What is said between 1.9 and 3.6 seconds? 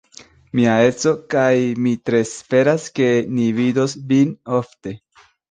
tre esperas, ke ni